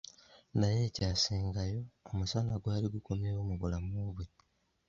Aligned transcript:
Naye 0.59 0.79
ekyasingayo, 0.89 1.81
omusana 2.09 2.53
gwali 2.61 2.85
gukomyewo 2.95 3.41
mu 3.49 3.55
bulamu 3.61 3.97
bwe. 4.15 4.25